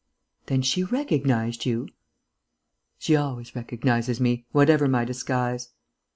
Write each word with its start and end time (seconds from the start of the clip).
"Then 0.47 0.63
she 0.63 0.83
recognized 0.83 1.63
you?" 1.63 1.87
"She 2.97 3.15
always 3.15 3.55
recognizes 3.55 4.19
me, 4.19 4.47
whatever 4.51 4.87
my 4.87 5.05
disguise." 5.05 5.69